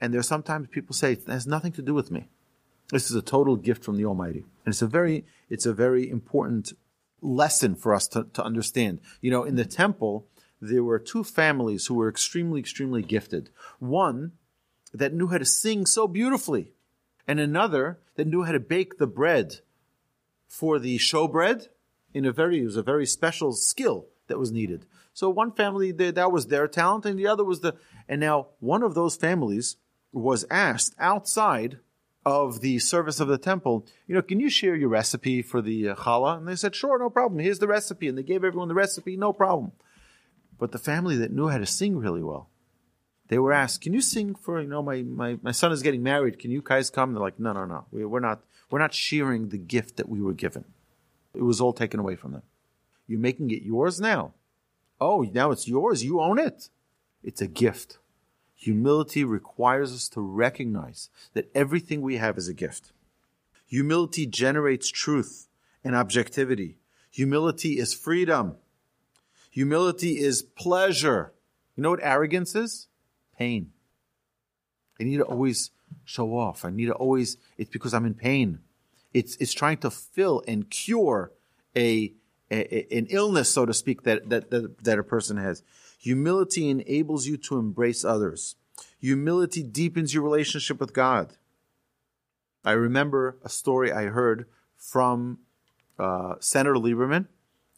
And 0.00 0.14
there's 0.14 0.28
sometimes 0.28 0.68
people 0.68 0.94
say 0.94 1.12
it 1.12 1.26
has 1.26 1.46
nothing 1.46 1.72
to 1.72 1.82
do 1.82 1.92
with 1.92 2.10
me. 2.10 2.28
This 2.90 3.10
is 3.10 3.16
a 3.16 3.22
total 3.22 3.56
gift 3.56 3.84
from 3.84 3.96
the 3.96 4.04
Almighty. 4.04 4.44
And 4.64 4.72
it's 4.72 4.82
a 4.82 4.86
very, 4.86 5.24
it's 5.48 5.66
a 5.66 5.74
very 5.74 6.08
important 6.08 6.72
lesson 7.20 7.74
for 7.74 7.94
us 7.94 8.06
to, 8.08 8.24
to 8.32 8.44
understand. 8.44 9.00
You 9.20 9.30
know, 9.30 9.44
in 9.44 9.56
the 9.56 9.64
temple, 9.64 10.26
there 10.60 10.84
were 10.84 10.98
two 10.98 11.24
families 11.24 11.86
who 11.86 11.94
were 11.94 12.08
extremely, 12.08 12.60
extremely 12.60 13.02
gifted. 13.02 13.50
One 13.78 14.32
that 14.92 15.12
knew 15.12 15.28
how 15.28 15.38
to 15.38 15.44
sing 15.44 15.86
so 15.86 16.06
beautifully, 16.06 16.72
and 17.26 17.40
another 17.40 17.98
that 18.14 18.26
knew 18.26 18.44
how 18.44 18.52
to 18.52 18.60
bake 18.60 18.98
the 18.98 19.06
bread 19.06 19.60
for 20.48 20.78
the 20.78 20.96
showbread 20.98 21.68
in 22.14 22.24
a 22.24 22.32
very, 22.32 22.60
it 22.60 22.64
was 22.64 22.76
a 22.76 22.82
very 22.82 23.04
special 23.04 23.52
skill 23.52 24.06
that 24.28 24.38
was 24.38 24.52
needed. 24.52 24.86
So 25.12 25.28
one 25.28 25.52
family, 25.52 25.92
that 25.92 26.32
was 26.32 26.46
their 26.46 26.68
talent, 26.68 27.04
and 27.04 27.18
the 27.18 27.26
other 27.26 27.44
was 27.44 27.60
the, 27.60 27.74
and 28.08 28.20
now 28.20 28.48
one 28.60 28.82
of 28.82 28.94
those 28.94 29.16
families 29.16 29.76
was 30.12 30.46
asked 30.50 30.94
outside 30.98 31.78
of 32.26 32.60
the 32.60 32.80
service 32.80 33.20
of 33.20 33.28
the 33.28 33.38
temple, 33.38 33.86
you 34.08 34.14
know, 34.14 34.20
can 34.20 34.40
you 34.40 34.50
share 34.50 34.74
your 34.74 34.88
recipe 34.88 35.42
for 35.42 35.62
the 35.62 35.90
uh, 35.90 35.94
challah? 35.94 36.36
And 36.36 36.48
they 36.48 36.56
said, 36.56 36.74
sure, 36.74 36.98
no 36.98 37.08
problem. 37.08 37.38
Here's 37.38 37.60
the 37.60 37.68
recipe. 37.68 38.08
And 38.08 38.18
they 38.18 38.24
gave 38.24 38.42
everyone 38.42 38.66
the 38.66 38.74
recipe, 38.74 39.16
no 39.16 39.32
problem. 39.32 39.70
But 40.58 40.72
the 40.72 40.78
family 40.78 41.16
that 41.18 41.32
knew 41.32 41.48
how 41.48 41.58
to 41.58 41.66
sing 41.66 41.96
really 41.96 42.24
well, 42.24 42.50
they 43.28 43.38
were 43.38 43.52
asked, 43.52 43.80
can 43.80 43.94
you 43.94 44.00
sing 44.00 44.34
for, 44.34 44.60
you 44.60 44.66
know, 44.66 44.82
my, 44.82 45.02
my, 45.02 45.38
my 45.40 45.52
son 45.52 45.70
is 45.70 45.82
getting 45.82 46.02
married. 46.02 46.40
Can 46.40 46.50
you 46.50 46.62
guys 46.64 46.90
come? 46.90 47.12
They're 47.12 47.22
like, 47.22 47.38
no, 47.38 47.52
no, 47.52 47.64
no. 47.64 47.86
We, 47.92 48.04
we're 48.04 48.18
not, 48.18 48.40
we're 48.70 48.80
not 48.80 48.92
sharing 48.92 49.50
the 49.50 49.58
gift 49.58 49.96
that 49.96 50.08
we 50.08 50.20
were 50.20 50.34
given. 50.34 50.64
It 51.32 51.42
was 51.42 51.60
all 51.60 51.72
taken 51.72 52.00
away 52.00 52.16
from 52.16 52.32
them. 52.32 52.42
You're 53.06 53.20
making 53.20 53.52
it 53.52 53.62
yours 53.62 54.00
now. 54.00 54.32
Oh, 55.00 55.22
now 55.32 55.52
it's 55.52 55.68
yours. 55.68 56.02
You 56.02 56.20
own 56.20 56.40
it. 56.40 56.70
It's 57.22 57.40
a 57.40 57.46
gift. 57.46 57.98
Humility 58.56 59.22
requires 59.22 59.92
us 59.92 60.08
to 60.08 60.20
recognize 60.20 61.10
that 61.34 61.50
everything 61.54 62.00
we 62.00 62.16
have 62.16 62.38
is 62.38 62.48
a 62.48 62.54
gift. 62.54 62.92
Humility 63.66 64.26
generates 64.26 64.90
truth 64.90 65.48
and 65.84 65.94
objectivity. 65.94 66.78
Humility 67.10 67.78
is 67.78 67.94
freedom. 67.94 68.56
Humility 69.50 70.18
is 70.18 70.42
pleasure. 70.42 71.32
You 71.76 71.82
know 71.82 71.90
what 71.90 72.00
arrogance 72.02 72.54
is? 72.54 72.88
Pain. 73.38 73.72
I 74.98 75.04
need 75.04 75.18
to 75.18 75.24
always 75.24 75.70
show 76.04 76.36
off. 76.36 76.64
I 76.64 76.70
need 76.70 76.86
to 76.86 76.94
always, 76.94 77.36
it's 77.58 77.70
because 77.70 77.92
I'm 77.92 78.06
in 78.06 78.14
pain. 78.14 78.60
It's, 79.12 79.36
it's 79.36 79.52
trying 79.52 79.78
to 79.78 79.90
fill 79.90 80.42
and 80.48 80.70
cure 80.70 81.32
a, 81.74 82.12
a 82.50 82.86
an 82.96 83.06
illness, 83.10 83.50
so 83.50 83.66
to 83.66 83.74
speak, 83.74 84.02
that, 84.04 84.28
that, 84.30 84.50
that, 84.50 84.84
that 84.84 84.98
a 84.98 85.02
person 85.02 85.36
has. 85.36 85.62
Humility 86.06 86.70
enables 86.70 87.26
you 87.26 87.36
to 87.36 87.58
embrace 87.58 88.04
others. 88.04 88.54
Humility 89.00 89.64
deepens 89.64 90.14
your 90.14 90.22
relationship 90.22 90.78
with 90.78 90.92
God. 90.92 91.36
I 92.64 92.72
remember 92.72 93.38
a 93.42 93.48
story 93.48 93.90
I 93.90 94.04
heard 94.04 94.46
from 94.76 95.40
uh, 95.98 96.34
Senator 96.38 96.76
Lieberman. 96.76 97.26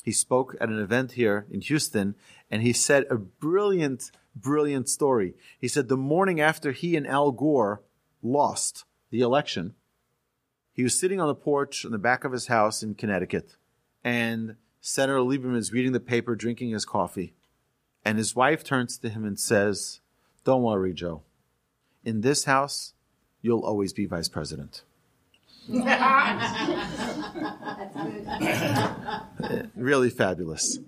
He 0.04 0.12
spoke 0.12 0.54
at 0.60 0.68
an 0.68 0.78
event 0.78 1.12
here 1.12 1.46
in 1.50 1.62
Houston, 1.62 2.16
and 2.50 2.60
he 2.60 2.74
said 2.74 3.06
a 3.08 3.16
brilliant, 3.16 4.10
brilliant 4.36 4.90
story. 4.90 5.32
He 5.58 5.66
said 5.66 5.88
the 5.88 5.96
morning 5.96 6.38
after 6.38 6.72
he 6.72 6.96
and 6.96 7.06
Al 7.06 7.30
Gore 7.30 7.80
lost 8.22 8.84
the 9.08 9.20
election, 9.20 9.74
he 10.74 10.82
was 10.82 11.00
sitting 11.00 11.18
on 11.18 11.28
the 11.28 11.34
porch 11.34 11.82
in 11.82 11.92
the 11.92 11.96
back 11.96 12.24
of 12.24 12.32
his 12.32 12.48
house 12.48 12.82
in 12.82 12.94
Connecticut, 12.94 13.56
and 14.04 14.56
Senator 14.82 15.20
Lieberman 15.20 15.56
is 15.56 15.72
reading 15.72 15.92
the 15.92 15.98
paper, 15.98 16.36
drinking 16.36 16.72
his 16.72 16.84
coffee. 16.84 17.32
And 18.04 18.18
his 18.18 18.34
wife 18.34 18.64
turns 18.64 18.98
to 18.98 19.08
him 19.08 19.24
and 19.24 19.38
says, 19.38 20.00
Don't 20.44 20.62
worry, 20.62 20.92
Joe. 20.92 21.22
In 22.04 22.22
this 22.22 22.44
house, 22.44 22.94
you'll 23.42 23.64
always 23.64 23.92
be 23.92 24.06
vice 24.06 24.28
president. 24.28 24.82
really 29.74 30.10
fabulous. 30.10 30.78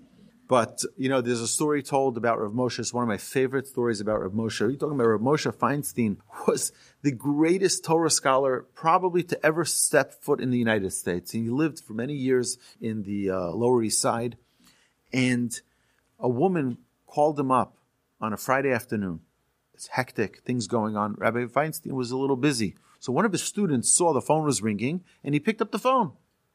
But, 0.51 0.83
you 0.97 1.07
know, 1.07 1.21
there's 1.21 1.39
a 1.39 1.47
story 1.47 1.81
told 1.81 2.17
about 2.17 2.41
Rav 2.41 2.51
Moshe. 2.51 2.79
It's 2.79 2.93
one 2.93 3.03
of 3.03 3.07
my 3.07 3.15
favorite 3.15 3.67
stories 3.67 4.01
about 4.01 4.19
Rav 4.19 4.33
Moshe. 4.33 4.59
You're 4.59 4.73
talking 4.73 4.95
about 4.95 5.07
Rav 5.07 5.21
Moshe 5.21 5.49
Feinstein 5.55 6.17
was 6.47 6.73
the 7.03 7.13
greatest 7.13 7.85
Torah 7.85 8.09
scholar 8.09 8.65
probably 8.73 9.23
to 9.23 9.45
ever 9.45 9.63
step 9.63 10.21
foot 10.21 10.41
in 10.41 10.49
the 10.49 10.57
United 10.57 10.91
States. 10.91 11.33
And 11.33 11.43
he 11.43 11.49
lived 11.49 11.79
for 11.79 11.93
many 11.93 12.15
years 12.15 12.57
in 12.81 13.03
the 13.03 13.29
uh, 13.29 13.51
Lower 13.51 13.81
East 13.81 14.01
Side. 14.01 14.35
And 15.13 15.57
a 16.19 16.27
woman 16.27 16.79
called 17.11 17.39
him 17.39 17.51
up 17.51 17.77
on 18.21 18.31
a 18.33 18.37
Friday 18.37 18.71
afternoon. 18.71 19.19
It's 19.73 19.87
hectic, 19.87 20.39
things 20.45 20.67
going 20.67 20.95
on. 20.95 21.15
Rabbi 21.17 21.45
Feinstein 21.45 21.91
was 21.91 22.11
a 22.11 22.17
little 22.17 22.37
busy. 22.37 22.75
So 22.99 23.11
one 23.11 23.25
of 23.25 23.31
his 23.31 23.43
students 23.43 23.91
saw 23.91 24.13
the 24.13 24.21
phone 24.21 24.45
was 24.45 24.61
ringing 24.61 25.03
and 25.23 25.33
he 25.33 25.39
picked 25.39 25.61
up 25.61 25.71
the 25.71 25.79
phone. 25.79 26.13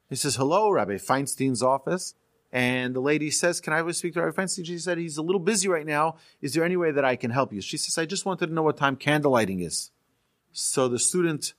He 0.08 0.16
says, 0.16 0.36
Hello, 0.36 0.70
Rabbi 0.70 0.94
Feinstein's 0.94 1.62
office. 1.62 2.14
And 2.52 2.94
the 2.94 3.00
lady 3.00 3.30
says, 3.30 3.60
Can 3.60 3.72
I 3.72 3.90
speak 3.90 4.14
to 4.14 4.22
Rabbi 4.22 4.42
Feinstein? 4.42 4.64
She 4.66 4.78
said, 4.78 4.98
He's 4.98 5.18
a 5.18 5.22
little 5.22 5.40
busy 5.40 5.68
right 5.68 5.84
now. 5.84 6.16
Is 6.40 6.54
there 6.54 6.64
any 6.64 6.76
way 6.76 6.90
that 6.92 7.04
I 7.04 7.16
can 7.16 7.32
help 7.32 7.52
you? 7.52 7.60
She 7.60 7.76
says, 7.76 7.98
I 7.98 8.06
just 8.06 8.24
wanted 8.24 8.46
to 8.46 8.54
know 8.54 8.62
what 8.62 8.76
time 8.76 8.96
candlelighting 8.96 9.66
is. 9.66 9.90
So 10.52 10.88
the 10.88 10.98
student 10.98 11.52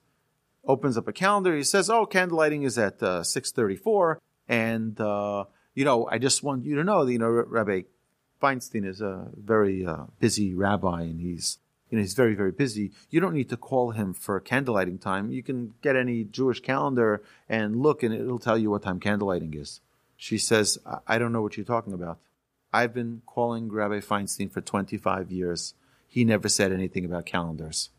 opens 0.65 0.97
up 0.97 1.07
a 1.07 1.13
calendar. 1.13 1.55
He 1.55 1.63
says, 1.63 1.89
Oh, 1.89 2.05
candlelighting 2.05 2.63
is 2.63 2.77
at 2.77 3.03
uh, 3.03 3.23
634. 3.23 4.19
And, 4.47 4.99
uh, 4.99 5.45
you 5.75 5.83
know, 5.83 6.07
I 6.09 6.17
just 6.17 6.41
want 6.41 6.65
you 6.65 6.75
to 6.77 6.83
know 6.83 7.03
that, 7.03 7.11
you 7.11 7.19
know, 7.19 7.29
Rabbi 7.29 7.81
Feinstein 8.41 8.85
is 8.85 9.01
a 9.01 9.27
very 9.35 9.85
uh, 9.85 10.05
busy 10.19 10.53
rabbi 10.53 11.01
and 11.01 11.19
he's 11.19 11.59
you 11.89 11.97
know 11.97 12.01
he's 12.01 12.13
very 12.13 12.35
very 12.35 12.51
busy. 12.51 12.91
You 13.09 13.19
don't 13.19 13.33
need 13.33 13.49
to 13.49 13.57
call 13.57 13.91
him 13.91 14.13
for 14.13 14.39
candlelighting 14.41 15.01
time. 15.01 15.31
You 15.31 15.43
can 15.43 15.73
get 15.81 15.95
any 15.95 16.23
Jewish 16.23 16.59
calendar 16.59 17.21
and 17.47 17.81
look 17.81 18.03
and 18.03 18.13
it'll 18.13 18.39
tell 18.39 18.57
you 18.57 18.69
what 18.71 18.83
time 18.83 18.99
candlelighting 18.99 19.55
is. 19.59 19.81
She 20.17 20.37
says, 20.37 20.79
I 21.07 21.19
don't 21.19 21.31
know 21.31 21.43
what 21.43 21.57
you're 21.57 21.65
talking 21.65 21.93
about. 21.93 22.17
I've 22.73 22.93
been 22.93 23.21
calling 23.25 23.71
Rabbi 23.71 23.99
Feinstein 23.99 24.51
for 24.51 24.61
25 24.61 25.31
years. 25.31 25.75
He 26.07 26.25
never 26.25 26.49
said 26.49 26.71
anything 26.71 27.05
about 27.05 27.25
calendars. 27.25 27.89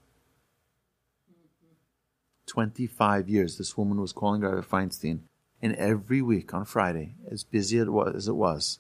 25 2.47 3.29
years 3.29 3.57
this 3.57 3.77
woman 3.77 4.01
was 4.01 4.13
calling 4.13 4.41
Rabbi 4.41 4.61
Feinstein. 4.61 5.21
And 5.63 5.75
every 5.75 6.23
week 6.23 6.55
on 6.55 6.65
Friday, 6.65 7.15
as 7.31 7.45
busy 7.45 7.79
as 7.79 8.29
it 8.29 8.35
was, 8.35 8.79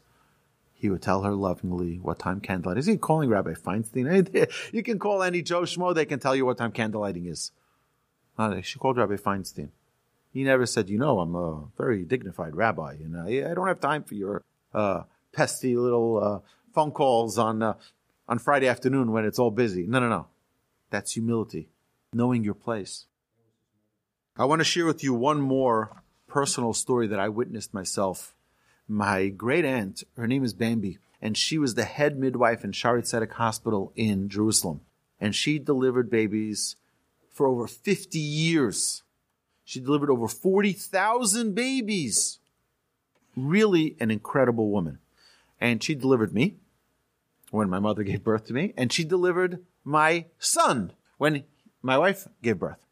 he 0.79 0.89
would 0.89 1.03
tell 1.03 1.23
her 1.23 1.35
lovingly 1.35 1.97
what 1.97 2.21
time 2.21 2.41
candlelight 2.41 2.79
is. 2.79 2.87
He 2.87 2.97
calling 2.97 3.29
Rabbi 3.29 3.55
Feinstein? 3.55 4.49
You 4.73 4.83
can 4.85 5.01
call 5.01 5.25
any 5.25 5.43
Joe 5.43 5.63
Schmo, 5.63 5.93
they 5.93 6.05
can 6.05 6.21
tell 6.21 6.37
you 6.37 6.47
what 6.47 6.57
time 6.57 6.71
candlelighting 6.71 7.29
is. 7.29 7.51
she 8.63 8.79
called 8.79 8.97
Rabbi 8.97 9.17
Feinstein. 9.17 9.71
He 10.33 10.45
never 10.45 10.67
said, 10.67 10.89
you 10.89 10.99
know, 10.99 11.19
I'm 11.19 11.35
a 11.35 11.65
very 11.77 12.05
dignified 12.05 12.55
rabbi, 12.55 12.93
and 12.93 13.17
I, 13.17 13.51
I 13.51 13.55
don't 13.55 13.67
have 13.67 13.81
time 13.81 14.05
for 14.05 14.15
your 14.15 14.45
uh, 14.73 15.03
pesty 15.33 15.77
little 15.77 16.23
uh, 16.23 16.39
phone 16.73 16.93
calls 16.93 17.39
on 17.39 17.63
uh, 17.63 17.75
on 18.29 18.39
Friday 18.39 18.69
afternoon 18.69 19.11
when 19.11 19.25
it's 19.25 19.39
all 19.39 19.51
busy. 19.51 19.85
No, 19.87 19.99
no, 19.99 20.09
no. 20.09 20.27
That's 20.91 21.13
humility, 21.13 21.71
knowing 22.13 22.45
your 22.45 22.55
place. 22.55 23.07
I 24.37 24.45
want 24.45 24.61
to 24.61 24.65
share 24.65 24.87
with 24.87 25.03
you 25.03 25.13
one 25.13 25.41
more 25.41 26.03
personal 26.29 26.73
story 26.73 27.09
that 27.09 27.19
I 27.19 27.31
witnessed 27.31 27.75
myself 27.75 28.37
my 28.88 29.28
great 29.28 29.64
aunt, 29.64 30.02
her 30.16 30.26
name 30.26 30.42
is 30.42 30.54
Bambi, 30.54 30.99
and 31.21 31.37
she 31.37 31.59
was 31.59 31.75
the 31.75 31.85
head 31.85 32.18
midwife 32.18 32.64
in 32.64 32.73
Shaare 32.73 33.02
Zedek 33.02 33.33
Hospital 33.33 33.92
in 33.95 34.28
Jerusalem. 34.28 34.80
And 35.21 35.35
she 35.35 35.59
delivered 35.59 36.11
babies 36.11 36.76
for 37.30 37.47
over 37.47 37.66
50 37.66 38.18
years. 38.18 39.02
She 39.64 39.80
delivered 39.80 40.11
over 40.11 40.26
40,000 40.26 41.54
babies. 41.54 42.38
Really 43.37 43.97
an 44.00 44.11
incredible 44.11 44.71
woman. 44.71 44.99
And 45.61 45.83
she 45.83 45.95
delivered 45.95 46.33
me 46.33 46.57
when 47.50 47.68
my 47.68 47.78
mother 47.78 48.02
gave 48.02 48.25
birth 48.25 48.47
to 48.47 48.52
me, 48.52 48.73
and 48.76 48.92
she 48.92 49.04
delivered 49.04 49.64
my 49.85 50.26
son 50.38 50.92
when 51.16 51.45
my 51.83 51.99
wife 51.99 52.28
gave 52.42 52.59
birth. 52.59 52.85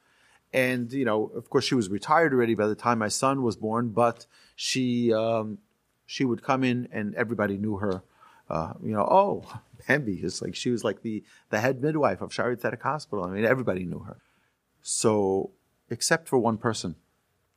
And, 0.53 0.93
you 0.93 1.05
know, 1.05 1.27
of 1.35 1.51
course, 1.51 1.65
she 1.65 1.75
was 1.75 1.91
retired 1.91 2.33
already 2.33 2.55
by 2.55 2.67
the 2.67 2.75
time 2.75 2.99
my 2.99 3.09
son 3.09 3.43
was 3.43 3.57
born, 3.57 3.91
but 3.91 4.27
she 4.55 5.13
um, 5.13 5.59
she 6.07 6.25
would 6.25 6.43
come 6.43 6.65
in 6.65 6.89
and 6.93 7.15
everybody 7.17 7.59
knew 7.59 7.77
her. 7.79 8.03
Uh, 8.49 8.75
you 8.83 8.93
know, 8.93 9.07
oh, 9.11 9.61
Bambi 9.89 10.15
is 10.23 10.41
like 10.41 10.55
she 10.55 10.71
was 10.71 10.85
like 10.85 11.03
the 11.03 11.23
the 11.51 11.61
head 11.61 11.83
midwife 11.83 12.21
of 12.21 12.31
Shaare 12.31 12.57
Zedek 12.57 12.83
Hospital. 12.83 13.25
I 13.25 13.31
mean, 13.31 13.45
everybody 13.45 13.85
knew 13.85 14.01
her. 14.01 14.19
So, 14.83 15.51
except 15.91 16.29
for 16.29 16.39
one 16.39 16.59
person, 16.59 16.95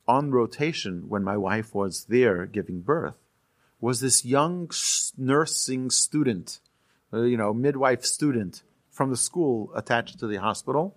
on 0.06 0.32
rotation 0.32 1.08
when 1.08 1.22
my 1.22 1.36
wife 1.36 1.74
was 1.74 2.06
there 2.06 2.44
giving 2.46 2.80
birth, 2.80 3.16
was 3.80 4.00
this 4.00 4.24
young 4.24 4.70
nursing 5.16 5.90
student, 5.90 6.58
uh, 7.12 7.22
you 7.22 7.36
know, 7.36 7.54
midwife 7.54 8.04
student 8.04 8.62
from 8.90 9.10
the 9.10 9.16
school 9.16 9.70
attached 9.74 10.18
to 10.18 10.26
the 10.26 10.36
hospital, 10.36 10.96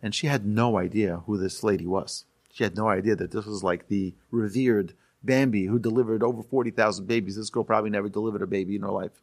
and 0.00 0.14
she 0.14 0.28
had 0.28 0.46
no 0.46 0.78
idea 0.78 1.22
who 1.26 1.36
this 1.36 1.62
lady 1.62 1.86
was. 1.86 2.24
She 2.52 2.64
had 2.64 2.76
no 2.76 2.88
idea 2.88 3.16
that 3.16 3.32
this 3.32 3.46
was 3.46 3.64
like 3.64 3.88
the 3.88 4.14
revered 4.30 4.94
Bambi, 5.22 5.66
who 5.66 5.78
delivered 5.78 6.22
over 6.22 6.42
40,000 6.42 7.06
babies. 7.06 7.36
This 7.36 7.50
girl 7.50 7.64
probably 7.64 7.90
never 7.90 8.08
delivered 8.08 8.42
a 8.42 8.46
baby 8.46 8.76
in 8.76 8.82
her 8.82 8.90
life, 8.90 9.22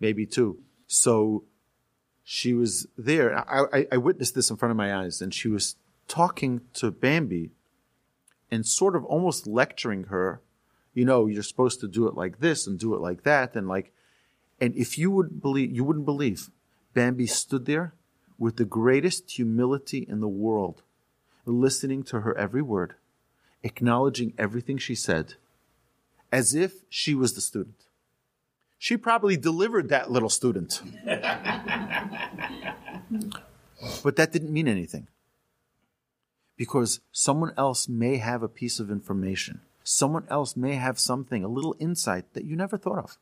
maybe 0.00 0.26
two. 0.26 0.58
So 0.86 1.44
she 2.24 2.54
was 2.54 2.86
there. 2.96 3.36
I, 3.36 3.78
I, 3.78 3.86
I 3.92 3.96
witnessed 3.98 4.34
this 4.34 4.50
in 4.50 4.56
front 4.56 4.70
of 4.70 4.76
my 4.76 4.94
eyes, 4.94 5.20
and 5.20 5.32
she 5.32 5.48
was 5.48 5.76
talking 6.08 6.62
to 6.74 6.90
Bambi 6.90 7.50
and 8.50 8.66
sort 8.66 8.96
of 8.96 9.04
almost 9.04 9.46
lecturing 9.46 10.04
her. 10.04 10.42
You 10.94 11.04
know, 11.04 11.26
you're 11.26 11.42
supposed 11.42 11.80
to 11.80 11.88
do 11.88 12.08
it 12.08 12.14
like 12.14 12.40
this 12.40 12.66
and 12.66 12.78
do 12.78 12.94
it 12.94 13.00
like 13.00 13.22
that, 13.22 13.54
and 13.54 13.68
like, 13.68 13.92
and 14.60 14.74
if 14.74 14.98
you 14.98 15.10
would 15.12 15.40
believe, 15.40 15.70
you 15.70 15.84
wouldn't 15.84 16.06
believe, 16.06 16.50
Bambi 16.94 17.26
stood 17.26 17.66
there 17.66 17.94
with 18.38 18.56
the 18.56 18.64
greatest 18.64 19.30
humility 19.30 20.04
in 20.08 20.20
the 20.20 20.28
world, 20.28 20.82
listening 21.44 22.02
to 22.04 22.20
her 22.20 22.36
every 22.36 22.62
word 22.62 22.94
acknowledging 23.62 24.32
everything 24.38 24.78
she 24.78 24.94
said 24.94 25.34
as 26.30 26.54
if 26.54 26.84
she 26.88 27.14
was 27.14 27.34
the 27.34 27.40
student. 27.40 27.86
She 28.78 28.96
probably 28.96 29.36
delivered 29.36 29.88
that 29.88 30.10
little 30.10 30.28
student. 30.28 30.80
but 34.02 34.16
that 34.16 34.32
didn't 34.32 34.52
mean 34.52 34.68
anything. 34.68 35.08
Because 36.56 37.00
someone 37.10 37.52
else 37.56 37.88
may 37.88 38.18
have 38.18 38.42
a 38.42 38.48
piece 38.48 38.78
of 38.78 38.90
information. 38.90 39.60
Someone 39.82 40.26
else 40.30 40.56
may 40.56 40.74
have 40.74 40.98
something, 40.98 41.42
a 41.42 41.48
little 41.48 41.74
insight 41.78 42.34
that 42.34 42.44
you 42.44 42.54
never 42.56 42.76
thought 42.76 42.98
of. 42.98 43.18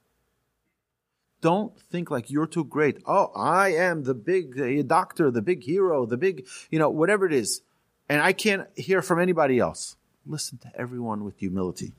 Don't 1.40 1.78
think 1.78 2.10
like 2.10 2.30
you're 2.30 2.46
too 2.46 2.64
great. 2.64 2.98
Oh, 3.06 3.30
I 3.36 3.72
am 3.74 4.04
the 4.04 4.14
big 4.14 4.88
doctor, 4.88 5.30
the 5.30 5.42
big 5.42 5.62
hero, 5.62 6.06
the 6.06 6.16
big, 6.16 6.46
you 6.70 6.78
know, 6.78 6.90
whatever 6.90 7.26
it 7.26 7.32
is. 7.32 7.60
And 8.08 8.20
I 8.20 8.32
can't 8.32 8.66
hear 8.74 9.02
from 9.02 9.20
anybody 9.20 9.58
else 9.58 9.96
listen 10.26 10.58
to 10.58 10.70
everyone 10.74 11.24
with 11.24 11.38
humility. 11.38 11.92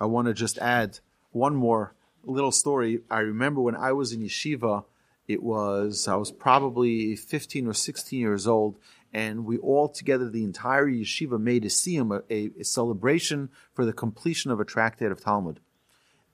I 0.00 0.06
want 0.06 0.28
to 0.28 0.34
just 0.34 0.58
add 0.58 0.98
one 1.32 1.54
more 1.54 1.94
little 2.24 2.52
story. 2.52 3.00
I 3.10 3.20
remember 3.20 3.60
when 3.60 3.76
I 3.76 3.92
was 3.92 4.12
in 4.12 4.20
yeshiva, 4.20 4.84
it 5.28 5.42
was, 5.42 6.08
I 6.08 6.16
was 6.16 6.32
probably 6.32 7.14
15 7.14 7.66
or 7.66 7.72
16 7.72 8.18
years 8.18 8.46
old, 8.46 8.78
and 9.12 9.44
we 9.44 9.58
all 9.58 9.88
together, 9.88 10.28
the 10.28 10.44
entire 10.44 10.86
yeshiva, 10.88 11.40
made 11.40 11.64
a 11.64 11.68
siyum, 11.68 12.22
a, 12.30 12.50
a 12.60 12.64
celebration 12.64 13.50
for 13.72 13.84
the 13.84 13.92
completion 13.92 14.50
of 14.50 14.60
a 14.60 14.64
tractate 14.64 15.12
of 15.12 15.20
Talmud. 15.20 15.60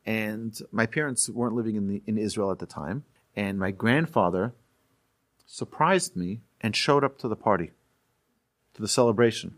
And 0.04 0.56
my 0.70 0.86
parents 0.86 1.28
weren't 1.28 1.54
living 1.54 1.76
in, 1.76 1.88
the, 1.88 2.02
in 2.06 2.16
Israel 2.16 2.50
at 2.52 2.58
the 2.58 2.66
time, 2.66 3.04
and 3.34 3.58
my 3.58 3.70
grandfather 3.70 4.54
surprised 5.46 6.16
me 6.16 6.40
and 6.60 6.74
showed 6.74 7.04
up 7.04 7.18
to 7.18 7.28
the 7.28 7.36
party, 7.36 7.72
to 8.74 8.82
the 8.82 8.88
celebration. 8.88 9.56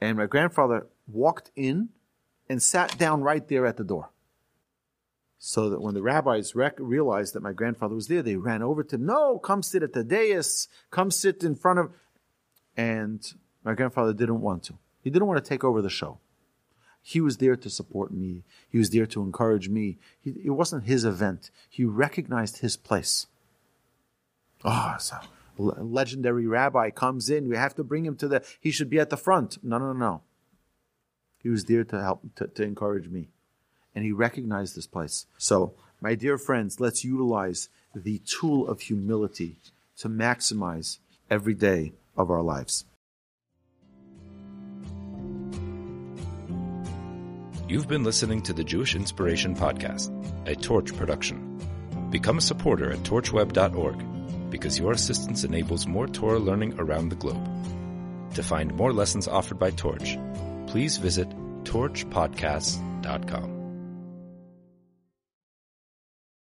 And 0.00 0.18
my 0.18 0.26
grandfather 0.26 0.86
walked 1.06 1.50
in 1.56 1.90
and 2.48 2.62
sat 2.62 2.96
down 2.98 3.22
right 3.22 3.46
there 3.48 3.66
at 3.66 3.76
the 3.76 3.84
door. 3.84 4.10
So 5.38 5.70
that 5.70 5.80
when 5.80 5.94
the 5.94 6.02
rabbis 6.02 6.54
rec- 6.54 6.78
realized 6.78 7.34
that 7.34 7.42
my 7.42 7.52
grandfather 7.52 7.94
was 7.94 8.08
there, 8.08 8.22
they 8.22 8.36
ran 8.36 8.62
over 8.62 8.82
to. 8.84 8.98
No, 8.98 9.38
come 9.38 9.62
sit 9.62 9.82
at 9.82 9.92
the 9.92 10.04
dais. 10.04 10.68
Come 10.90 11.10
sit 11.10 11.44
in 11.44 11.54
front 11.54 11.78
of. 11.78 11.92
And 12.76 13.26
my 13.64 13.74
grandfather 13.74 14.12
didn't 14.12 14.40
want 14.40 14.64
to. 14.64 14.78
He 15.02 15.10
didn't 15.10 15.28
want 15.28 15.42
to 15.42 15.48
take 15.48 15.64
over 15.64 15.82
the 15.82 15.90
show. 15.90 16.18
He 17.02 17.20
was 17.20 17.36
there 17.36 17.54
to 17.54 17.70
support 17.70 18.12
me. 18.12 18.42
He 18.68 18.78
was 18.78 18.90
there 18.90 19.06
to 19.06 19.22
encourage 19.22 19.68
me. 19.68 19.98
He, 20.20 20.30
it 20.44 20.50
wasn't 20.50 20.84
his 20.84 21.04
event. 21.04 21.50
He 21.70 21.84
recognized 21.84 22.58
his 22.58 22.76
place. 22.76 23.28
Ah, 24.64 24.96
oh, 24.96 24.98
so 24.98 25.16
legendary 25.58 26.46
rabbi 26.46 26.90
comes 26.90 27.30
in, 27.30 27.48
we 27.48 27.56
have 27.56 27.74
to 27.76 27.84
bring 27.84 28.04
him 28.04 28.16
to 28.16 28.28
the, 28.28 28.44
he 28.60 28.70
should 28.70 28.90
be 28.90 28.98
at 28.98 29.10
the 29.10 29.16
front. 29.16 29.58
No, 29.62 29.78
no, 29.78 29.92
no. 29.92 30.22
He 31.42 31.48
was 31.48 31.64
there 31.64 31.84
to 31.84 32.02
help, 32.02 32.22
to, 32.36 32.48
to 32.48 32.62
encourage 32.62 33.08
me. 33.08 33.28
And 33.94 34.04
he 34.04 34.12
recognized 34.12 34.76
this 34.76 34.86
place. 34.86 35.26
So, 35.38 35.74
my 36.00 36.14
dear 36.14 36.36
friends, 36.38 36.80
let's 36.80 37.04
utilize 37.04 37.68
the 37.94 38.20
tool 38.26 38.68
of 38.68 38.80
humility 38.80 39.56
to 39.98 40.08
maximize 40.08 40.98
every 41.30 41.54
day 41.54 41.92
of 42.16 42.30
our 42.30 42.42
lives. 42.42 42.84
You've 47.68 47.88
been 47.88 48.04
listening 48.04 48.42
to 48.42 48.52
the 48.52 48.62
Jewish 48.62 48.94
Inspiration 48.94 49.56
Podcast, 49.56 50.12
a 50.46 50.54
Torch 50.54 50.94
production. 50.96 51.58
Become 52.10 52.38
a 52.38 52.42
supporter 52.42 52.92
at 52.92 52.98
torchweb.org 52.98 54.15
because 54.50 54.78
your 54.78 54.92
assistance 54.92 55.44
enables 55.44 55.86
more 55.86 56.06
Torah 56.06 56.38
learning 56.38 56.74
around 56.78 57.08
the 57.08 57.16
globe. 57.16 57.46
To 58.34 58.42
find 58.42 58.74
more 58.74 58.92
lessons 58.92 59.28
offered 59.28 59.58
by 59.58 59.70
Torch, 59.70 60.18
please 60.66 60.98
visit 60.98 61.28
torchpodcasts.com. 61.64 63.55